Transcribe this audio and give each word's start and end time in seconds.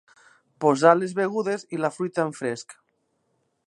Posar 0.65 0.93
les 1.01 1.13
begudes 1.21 1.67
i 1.77 1.81
la 1.85 1.93
fruita 1.99 2.29
en 2.29 2.37
fresc. 2.43 2.79